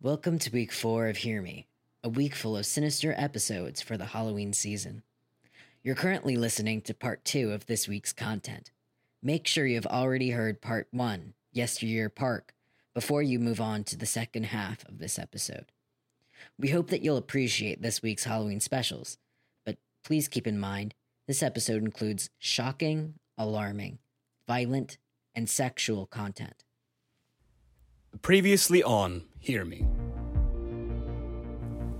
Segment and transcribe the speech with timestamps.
[0.00, 1.66] Welcome to week four of Hear Me,
[2.04, 5.02] a week full of sinister episodes for the Halloween season.
[5.82, 8.70] You're currently listening to part two of this week's content.
[9.24, 12.54] Make sure you've already heard part one, Yesteryear Park,
[12.94, 15.72] before you move on to the second half of this episode.
[16.56, 19.18] We hope that you'll appreciate this week's Halloween specials,
[19.66, 20.94] but please keep in mind
[21.26, 23.98] this episode includes shocking, alarming,
[24.46, 24.96] violent,
[25.34, 26.62] and sexual content.
[28.22, 29.86] Previously on Hear Me.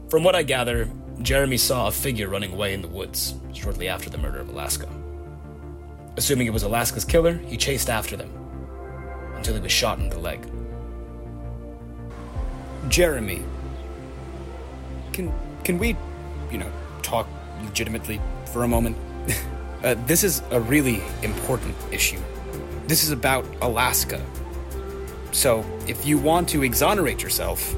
[0.08, 0.90] From what I gather,
[1.20, 4.88] Jeremy saw a figure running away in the woods shortly after the murder of Alaska.
[6.16, 8.30] Assuming it was Alaska's killer, he chased after them
[9.34, 10.40] until he was shot in the leg.
[12.88, 13.42] Jeremy,
[15.12, 15.32] can
[15.62, 15.94] can we,
[16.50, 17.28] you know, talk
[17.62, 18.96] legitimately for a moment?
[19.84, 22.18] uh, this is a really important issue.
[22.86, 24.24] This is about Alaska.
[25.32, 27.74] So, if you want to exonerate yourself,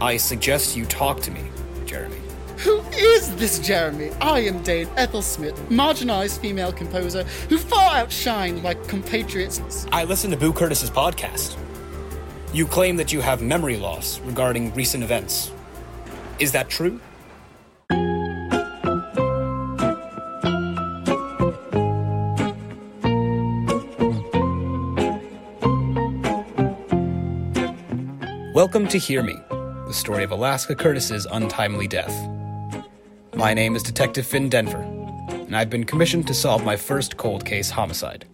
[0.00, 1.42] I suggest you talk to me,
[1.86, 2.18] Jeremy.
[2.58, 4.10] Who is this Jeremy?
[4.20, 9.86] I am Dame Ethel Smyth, marginalised female composer who far outshined my compatriots.
[9.92, 11.56] I listened to Boo Curtis's podcast.
[12.52, 15.52] You claim that you have memory loss regarding recent events.
[16.38, 17.00] Is that true?
[28.78, 29.34] Welcome to Hear Me,
[29.88, 32.14] the story of Alaska Curtis's untimely death.
[33.34, 34.82] My name is Detective Finn Denver,
[35.30, 38.24] and I've been commissioned to solve my first cold case homicide.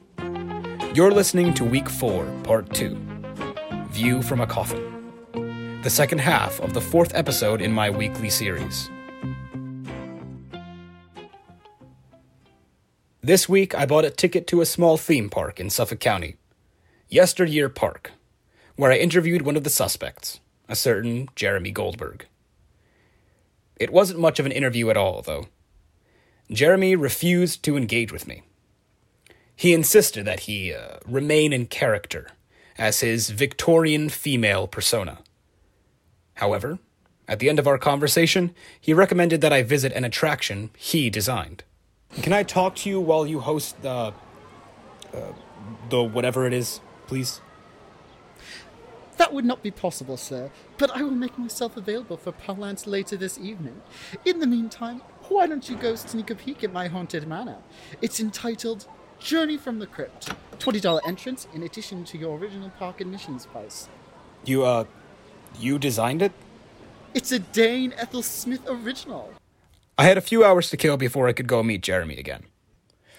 [0.92, 2.94] You're listening to Week 4, Part 2
[3.88, 8.90] View from a Coffin, the second half of the fourth episode in my weekly series.
[13.22, 16.36] This week, I bought a ticket to a small theme park in Suffolk County,
[17.08, 18.12] Yesteryear Park,
[18.76, 22.26] where I interviewed one of the suspects, a certain Jeremy Goldberg.
[23.76, 25.48] It wasn't much of an interview at all, though.
[26.50, 28.42] Jeremy refused to engage with me.
[29.56, 32.28] He insisted that he uh, remain in character
[32.76, 35.18] as his Victorian female persona.
[36.34, 36.78] However,
[37.28, 41.62] at the end of our conversation, he recommended that I visit an attraction he designed.
[42.20, 44.12] Can I talk to you while you host the.
[45.12, 45.32] Uh,
[45.90, 47.40] the whatever it is, please?
[49.16, 53.16] That would not be possible, sir, but I will make myself available for parlance later
[53.16, 53.80] this evening.
[54.24, 57.58] In the meantime, why don't you go sneak a peek at my haunted manor?
[58.02, 58.86] It's entitled
[59.20, 60.30] Journey from the Crypt.
[60.58, 63.88] $20 entrance in addition to your original park admissions price.
[64.44, 64.84] You, uh.
[65.58, 66.32] You designed it?
[67.14, 69.32] It's a Dame Ethel Smyth original.
[69.96, 72.42] I had a few hours to kill before I could go meet Jeremy again.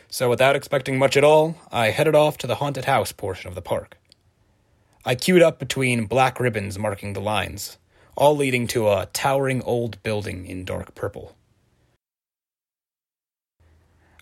[0.10, 3.56] So, without expecting much at all, I headed off to the haunted house portion of
[3.56, 3.98] the park.
[5.08, 7.78] I queued up between black ribbons marking the lines,
[8.18, 11.36] all leading to a towering old building in dark purple.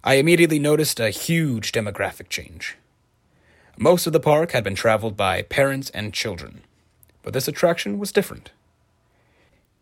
[0.04, 2.76] I immediately noticed a huge demographic change.
[3.78, 6.64] Most of the park had been traveled by parents and children,
[7.22, 8.52] but this attraction was different.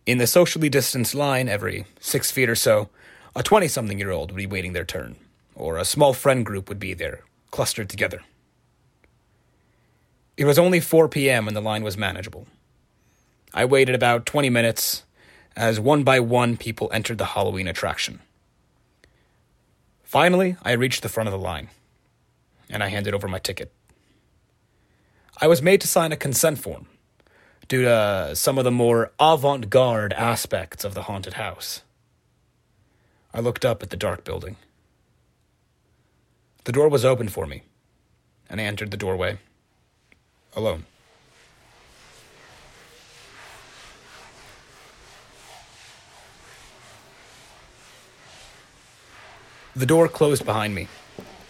[0.05, 2.89] In the socially distanced line, every six feet or so,
[3.35, 5.15] a 20 something year old would be waiting their turn,
[5.55, 8.21] or a small friend group would be there, clustered together.
[10.37, 11.47] It was only 4 p.m.
[11.47, 12.47] and the line was manageable.
[13.53, 15.03] I waited about 20 minutes
[15.55, 18.21] as one by one people entered the Halloween attraction.
[20.03, 21.69] Finally, I reached the front of the line,
[22.69, 23.71] and I handed over my ticket.
[25.39, 26.87] I was made to sign a consent form
[27.67, 31.81] due to some of the more avant garde aspects of the haunted house.
[33.33, 34.57] I looked up at the dark building.
[36.63, 37.63] The door was open for me,
[38.49, 39.39] and I entered the doorway
[40.55, 40.85] alone.
[49.75, 50.89] The door closed behind me,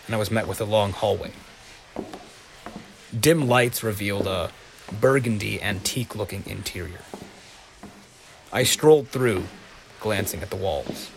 [0.05, 1.31] and I was met with a long hallway.
[3.17, 4.51] Dim lights revealed a
[4.99, 7.01] burgundy, antique looking interior.
[8.53, 9.45] I strolled through,
[9.99, 11.09] glancing at the walls.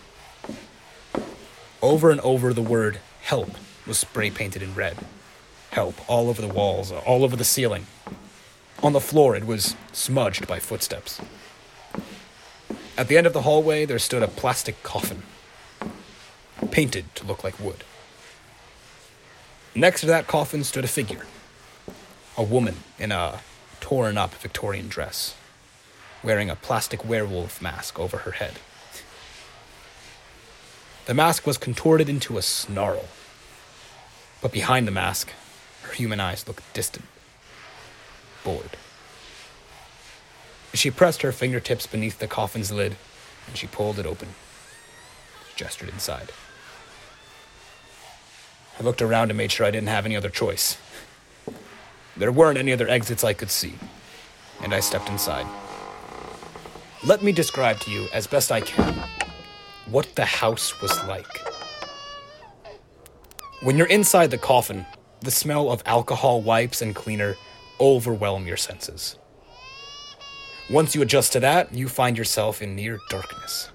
[1.81, 3.51] Over and over, the word help
[3.85, 4.97] was spray painted in red.
[5.75, 7.85] Help all over the walls, all over the ceiling.
[8.81, 11.19] On the floor, it was smudged by footsteps.
[12.97, 15.23] At the end of the hallway, there stood a plastic coffin,
[16.71, 17.83] painted to look like wood.
[19.75, 21.25] Next to that coffin stood a figure
[22.37, 23.41] a woman in a
[23.81, 25.35] torn up Victorian dress,
[26.23, 28.59] wearing a plastic werewolf mask over her head.
[31.05, 33.09] The mask was contorted into a snarl,
[34.41, 35.33] but behind the mask,
[35.87, 37.05] her human eyes looked distant,
[38.43, 38.77] bored.
[40.73, 42.97] She pressed her fingertips beneath the coffin's lid
[43.47, 44.29] and she pulled it open.
[45.49, 46.31] She gestured inside.
[48.79, 50.77] I looked around and made sure I didn't have any other choice.
[52.17, 53.75] There weren't any other exits I could see,
[54.61, 55.45] and I stepped inside.
[57.05, 58.95] Let me describe to you, as best I can,
[59.85, 61.27] what the house was like.
[63.61, 64.85] When you're inside the coffin,
[65.21, 67.35] the smell of alcohol wipes and cleaner
[67.79, 69.17] overwhelm your senses.
[70.69, 73.69] Once you adjust to that, you find yourself in near darkness.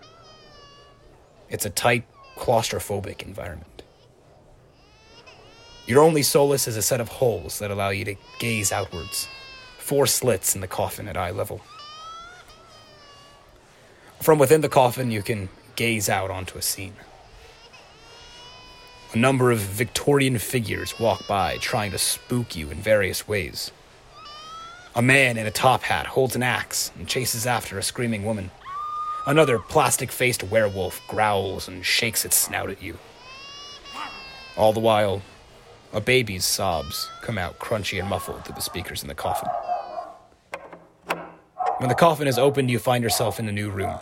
[1.48, 2.04] It's a tight,
[2.36, 3.82] claustrophobic environment.
[5.86, 9.28] Your only solace is a set of holes that allow you to gaze outwards,
[9.78, 11.60] four slits in the coffin at eye level.
[14.20, 16.94] From within the coffin, you can gaze out onto a scene.
[19.12, 23.72] A number of Victorian figures walk by, trying to spook you in various ways.
[24.94, 28.52] A man in a top hat holds an axe and chases after a screaming woman.
[29.26, 32.98] Another plastic faced werewolf growls and shakes its snout at you.
[34.56, 35.22] All the while,
[35.92, 39.48] a baby's sobs come out crunchy and muffled through the speakers in the coffin.
[41.78, 43.98] When the coffin is opened, you find yourself in a new room.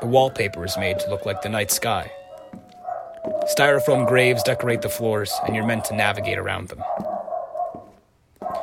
[0.00, 2.12] The wallpaper is made to look like the night sky.
[3.56, 6.82] Styrofoam graves decorate the floors, and you're meant to navigate around them.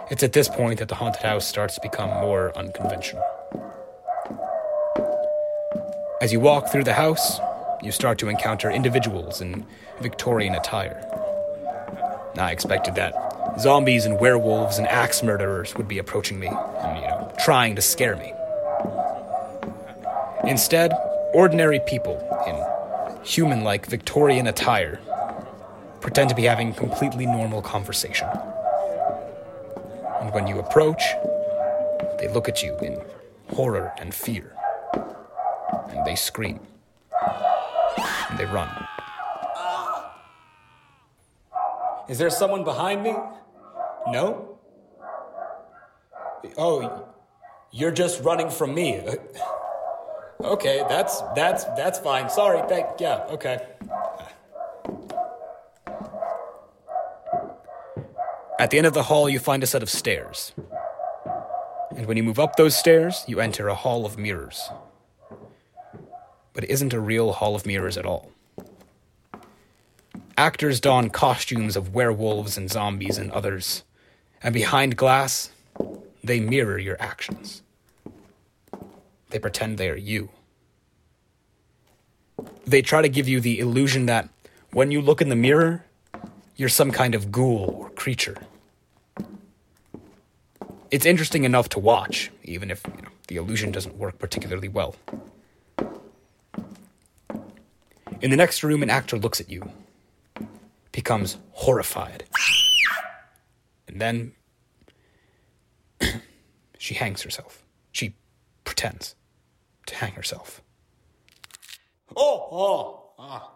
[0.09, 3.23] It's at this point that the haunted house starts to become more unconventional.
[6.21, 7.39] As you walk through the house,
[7.81, 9.65] you start to encounter individuals in
[10.01, 11.01] Victorian attire.
[12.37, 13.13] I expected that
[13.59, 17.81] zombies and werewolves and axe murderers would be approaching me and, you know, trying to
[17.81, 18.33] scare me.
[20.43, 20.91] Instead,
[21.33, 22.55] ordinary people in
[23.25, 24.99] human like Victorian attire
[25.99, 28.27] pretend to be having completely normal conversation.
[30.21, 31.01] And when you approach,
[32.19, 33.01] they look at you in
[33.47, 34.55] horror and fear.
[35.89, 36.59] And they scream.
[38.29, 38.69] And they run.
[42.07, 43.15] Is there someone behind me?
[44.07, 44.59] No?
[46.55, 47.07] Oh,
[47.71, 49.01] you're just running from me.
[50.41, 52.29] Okay, that's that's that's fine.
[52.29, 52.61] Sorry.
[52.67, 53.59] Thank yeah, okay.
[58.57, 60.53] At the end of the hall, you find a set of stairs.
[61.95, 64.69] And when you move up those stairs, you enter a hall of mirrors.
[66.53, 68.31] But it isn't a real hall of mirrors at all.
[70.37, 73.83] Actors don costumes of werewolves and zombies and others,
[74.43, 75.51] and behind glass,
[76.23, 77.61] they mirror your actions.
[79.35, 80.29] They pretend they are you.
[82.65, 84.29] They try to give you the illusion that
[84.71, 85.83] when you look in the mirror,
[86.55, 88.37] you're some kind of ghoul or creature.
[90.89, 94.95] It's interesting enough to watch, even if you know, the illusion doesn't work particularly well.
[98.21, 99.69] In the next room, an actor looks at you,
[100.93, 102.23] becomes horrified,
[103.89, 104.31] and then
[106.77, 107.65] she hangs herself.
[107.91, 108.15] She
[108.63, 109.15] pretends
[109.87, 110.61] to hang herself.
[112.15, 113.51] Oh, oh, ah.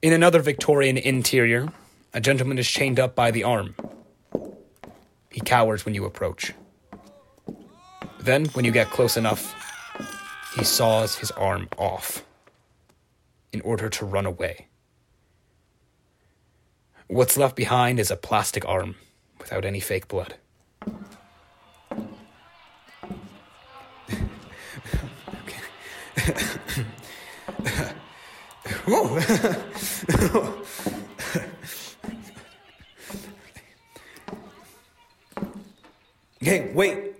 [0.00, 1.68] In another Victorian interior,
[2.12, 3.74] a gentleman is chained up by the arm.
[5.30, 6.52] He cowers when you approach.
[8.20, 9.54] Then, when you get close enough,
[10.56, 12.24] he saws his arm off
[13.52, 14.68] in order to run away.
[17.08, 18.96] What's left behind is a plastic arm
[19.38, 20.34] without any fake blood.
[36.40, 37.14] hey, wait.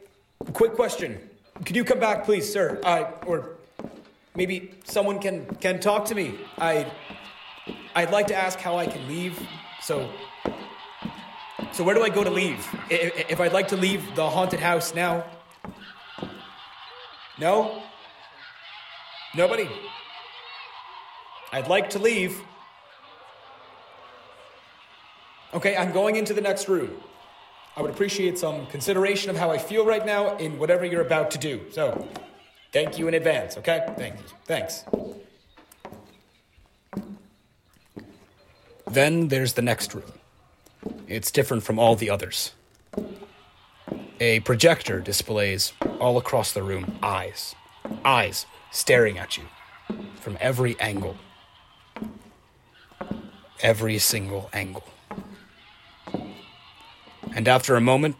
[0.53, 1.19] Quick question.
[1.65, 2.81] Could you come back, please, sir?
[2.85, 3.51] I or
[4.35, 6.35] maybe someone can can talk to me.
[6.59, 6.91] I
[7.95, 9.39] I'd like to ask how I can leave.
[9.81, 10.11] So
[11.73, 12.67] so where do I go to leave?
[12.91, 15.25] I- If I'd like to leave the haunted house now.
[17.39, 17.83] No?
[19.35, 19.69] Nobody?
[21.53, 22.41] I'd like to leave.
[25.53, 26.97] Okay, I'm going into the next room.
[27.77, 31.31] I would appreciate some consideration of how I feel right now in whatever you're about
[31.33, 31.61] to do.
[31.71, 32.09] So,
[32.73, 33.85] thank you in advance, okay?
[33.97, 34.25] Thank you.
[34.47, 34.85] Thanks.
[38.87, 40.13] Then there's the next room.
[41.07, 42.53] It's different from all the others.
[44.21, 47.55] A projector displays all across the room eyes.
[48.05, 49.45] Eyes staring at you
[50.17, 51.17] from every angle.
[53.63, 54.85] Every single angle.
[57.35, 58.17] And after a moment,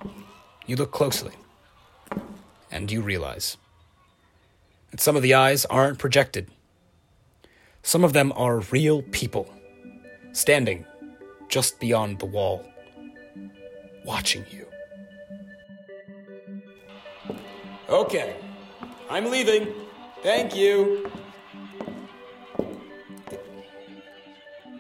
[0.67, 1.33] you look closely.
[2.73, 3.59] and you realize
[4.91, 6.51] that some of the eyes aren't projected.
[7.83, 9.53] Some of them are real people,
[10.33, 10.87] standing
[11.49, 12.65] just beyond the wall,
[14.05, 14.67] watching you.
[17.89, 18.37] Okay,
[19.11, 19.69] I'm leaving.
[20.23, 21.11] Thank you.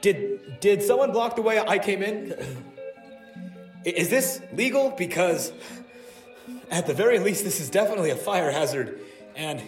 [0.02, 2.34] Did did someone block the way I came in?
[3.84, 4.90] Is this legal?
[4.90, 5.52] Because
[6.70, 8.98] at the very least, this is definitely a fire hazard,
[9.36, 9.60] and.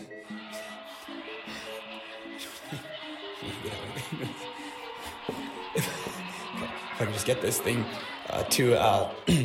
[5.74, 7.84] if I can just get this thing
[8.28, 8.74] uh, to.
[8.74, 9.10] Uh.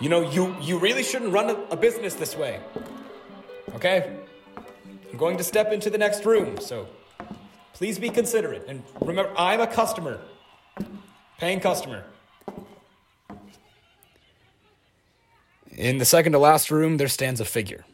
[0.00, 2.58] You know, you, you really shouldn't run a, a business this way.
[3.76, 4.18] Okay?
[5.12, 6.88] I'm going to step into the next room, so
[7.74, 8.64] please be considerate.
[8.66, 10.18] And remember, I'm a customer,
[11.38, 12.04] paying customer.
[15.70, 17.84] In the second to last room, there stands a figure.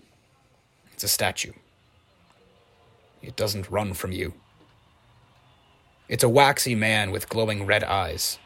[0.92, 1.52] It's a statue.
[3.20, 4.34] It doesn't run from you.
[6.08, 8.38] It's a waxy man with glowing red eyes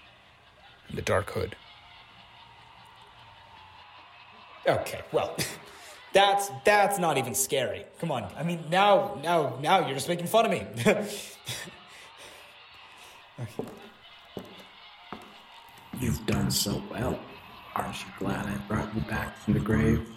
[0.88, 1.57] and a dark hood.
[4.67, 5.37] Okay, well,
[6.12, 7.85] that's that's not even scary.
[7.99, 8.31] Come on.
[8.37, 10.66] I mean, now now now you're just making fun of me.
[16.00, 17.19] You've done so well.
[17.75, 20.09] Aren't you glad I brought you back from the grave?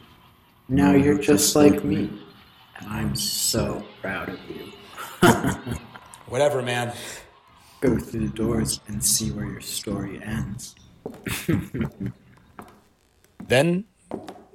[0.68, 2.10] Now you're just like me,
[2.78, 4.72] and I'm so proud of you.
[6.28, 6.94] Whatever, man.
[7.82, 10.76] Go through the doors and see where your story ends.
[13.48, 13.86] Then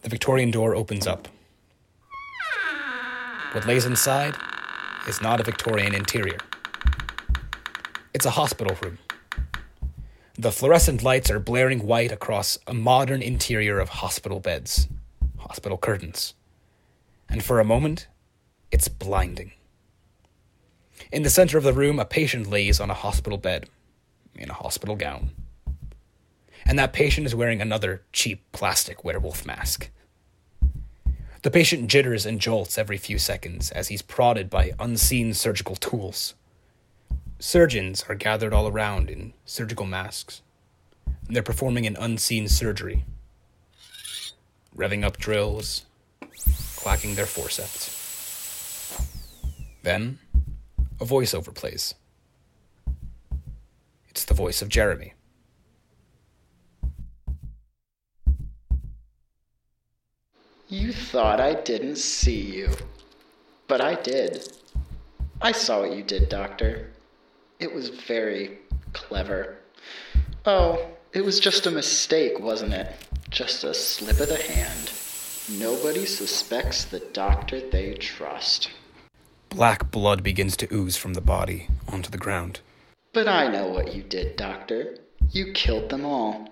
[0.03, 1.29] the Victorian door opens up.
[3.53, 4.37] What lays inside
[5.07, 6.39] is not a Victorian interior.
[8.15, 8.99] It's a hospital room.
[10.39, 14.89] The fluorescent lights are blaring white across a modern interior of hospital beds,
[15.39, 16.35] hospital curtains.
[17.29, 18.09] And for a moment,
[18.71, 19.53] it's blinding.
[21.13, 23.69] In the center of the room, a patient lays on a hospital bed,
[24.35, 25.31] in a hospital gown.
[26.71, 29.91] And that patient is wearing another cheap plastic werewolf mask.
[31.43, 36.35] The patient jitters and jolts every few seconds as he's prodded by unseen surgical tools.
[37.41, 40.43] Surgeons are gathered all around in surgical masks.
[41.29, 43.05] They're performing an unseen surgery,
[44.77, 45.87] revving up drills,
[46.77, 48.97] clacking their forceps.
[49.83, 50.21] Then,
[51.01, 51.97] a voiceover plays.
[54.09, 55.15] It's the voice of Jeremy.
[60.71, 62.71] You thought I didn't see you.
[63.67, 64.49] But I did.
[65.43, 66.93] I saw what you did, Doctor.
[67.59, 68.59] It was very
[68.93, 69.59] clever.
[70.47, 72.95] Oh, it was just a mistake, wasn't it?
[73.31, 74.93] Just a slip of the hand.
[75.59, 78.71] Nobody suspects the doctor they trust.
[79.49, 82.61] Black blood begins to ooze from the body onto the ground.
[83.13, 84.99] But I know what you did, Doctor.
[85.33, 86.49] You killed them all.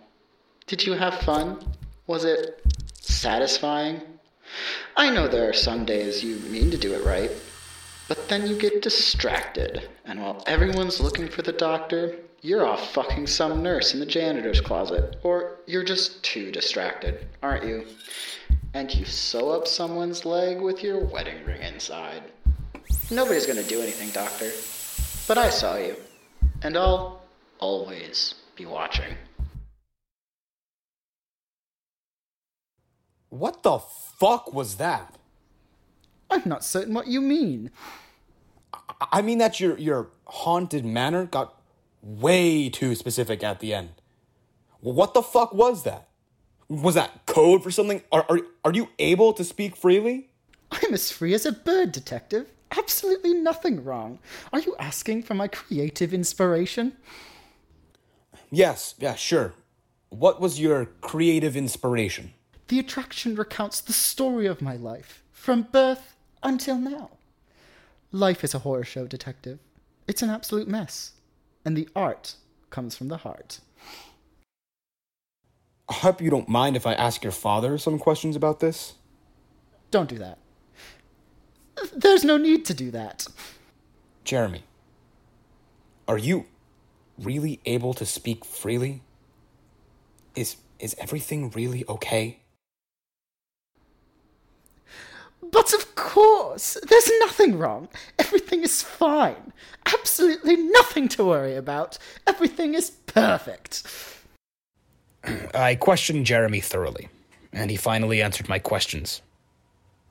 [0.66, 1.74] Did you have fun?
[2.08, 2.60] Was it
[3.08, 4.00] satisfying?
[4.96, 7.30] I know there are some days you mean to do it right,
[8.08, 13.26] but then you get distracted, and while everyone's looking for the doctor, you're off fucking
[13.26, 17.86] some nurse in the janitor's closet, or you're just too distracted, aren't you?
[18.74, 22.22] And you sew up someone's leg with your wedding ring inside.
[23.10, 24.50] Nobody's gonna do anything, Doctor.
[25.26, 25.96] But I saw you,
[26.62, 27.22] and I'll
[27.58, 29.14] always be watching.
[33.30, 35.14] What the fuck was that?
[36.30, 37.70] I'm not certain what you mean.
[39.12, 41.54] I mean that your your haunted manor got
[42.02, 43.90] way too specific at the end.
[44.80, 46.08] What the fuck was that?
[46.68, 48.02] Was that code for something?
[48.12, 50.30] Are are, are you able to speak freely?
[50.70, 52.46] I'm as free as a bird, Detective.
[52.76, 54.18] Absolutely nothing wrong.
[54.52, 56.92] Are you asking for my creative inspiration?
[58.50, 59.54] Yes, yeah, sure.
[60.10, 62.34] What was your creative inspiration?
[62.68, 67.10] The attraction recounts the story of my life, from birth until now.
[68.12, 69.58] Life is a horror show, Detective.
[70.06, 71.12] It's an absolute mess.
[71.64, 72.34] And the art
[72.70, 73.60] comes from the heart.
[75.88, 78.94] I hope you don't mind if I ask your father some questions about this.
[79.90, 80.38] Don't do that.
[81.94, 83.26] There's no need to do that.
[84.24, 84.64] Jeremy,
[86.06, 86.44] are you
[87.18, 89.02] really able to speak freely?
[90.34, 92.40] Is is everything really okay?
[95.50, 97.88] But of course, there's nothing wrong.
[98.18, 99.52] Everything is fine.
[99.86, 101.98] Absolutely nothing to worry about.
[102.26, 103.86] Everything is perfect.
[105.54, 107.08] I questioned Jeremy thoroughly,
[107.52, 109.22] and he finally answered my questions.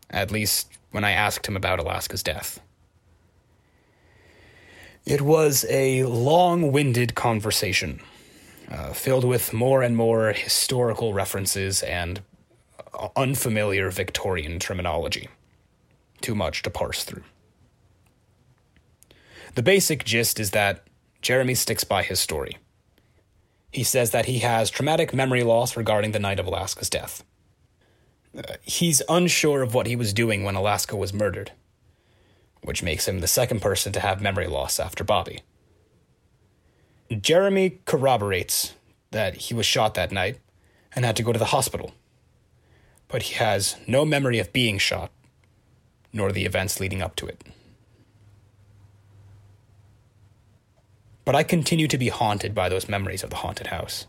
[0.09, 2.59] At least when I asked him about Alaska's death.
[5.05, 8.01] It was a long winded conversation,
[8.69, 12.21] uh, filled with more and more historical references and
[13.15, 15.29] unfamiliar Victorian terminology.
[16.21, 17.23] Too much to parse through.
[19.55, 20.83] The basic gist is that
[21.21, 22.57] Jeremy sticks by his story.
[23.71, 27.23] He says that he has traumatic memory loss regarding the night of Alaska's death.
[28.37, 31.51] Uh, he's unsure of what he was doing when Alaska was murdered,
[32.61, 35.41] which makes him the second person to have memory loss after Bobby.
[37.09, 38.73] Jeremy corroborates
[39.11, 40.37] that he was shot that night
[40.95, 41.93] and had to go to the hospital,
[43.07, 45.11] but he has no memory of being shot,
[46.11, 47.43] nor the events leading up to it.
[51.25, 54.07] But I continue to be haunted by those memories of the haunted house.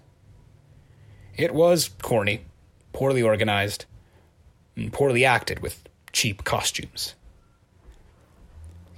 [1.37, 2.43] It was corny,
[2.93, 3.87] poorly organized,
[4.77, 7.15] and poorly acted with cheap costumes.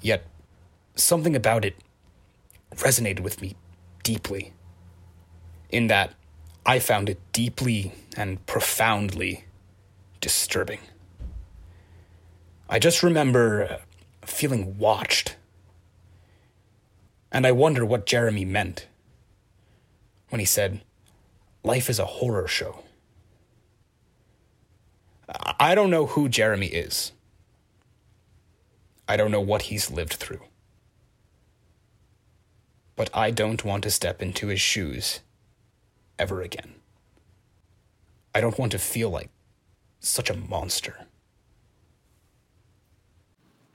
[0.02, 0.24] Yet,
[0.94, 1.76] something about it
[2.76, 3.56] resonated with me
[4.02, 4.52] deeply,
[5.70, 6.14] in that
[6.64, 9.44] I found it deeply and profoundly
[10.20, 10.80] disturbing.
[12.68, 13.80] I just remember
[14.24, 15.36] feeling watched.
[17.32, 18.86] And I wonder what Jeremy meant
[20.28, 20.82] when he said,
[21.62, 22.82] Life is a horror show.
[25.58, 27.12] I don't know who Jeremy is.
[29.06, 30.42] I don't know what he's lived through.
[32.96, 35.20] But I don't want to step into his shoes
[36.18, 36.74] ever again.
[38.34, 39.30] I don't want to feel like
[40.00, 41.06] such a monster.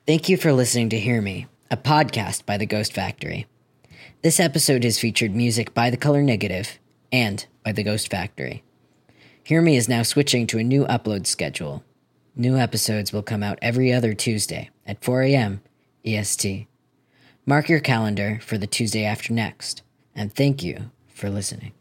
[0.05, 3.47] Thank you for listening to Hear Me, a podcast by The Ghost Factory.
[4.21, 6.79] This episode has featured music by The Color Negative
[7.11, 8.63] and by The Ghost Factory.
[9.43, 11.83] Hear Me is now switching to a new upload schedule.
[12.35, 15.61] New episodes will come out every other Tuesday at 4 a.m.
[16.03, 16.67] EST.
[17.45, 19.83] Mark your calendar for the Tuesday after next,
[20.15, 21.73] and thank you for listening.